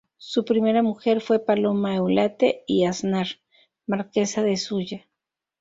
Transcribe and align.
Su 0.17 0.45
primera 0.45 0.81
mujer 0.81 1.21
fue 1.21 1.45
Paloma 1.45 1.95
Eulate 1.97 2.63
y 2.65 2.85
Aznar, 2.85 3.27
marquesa 3.85 4.41
de 4.41 4.57
Zuya. 4.57 5.07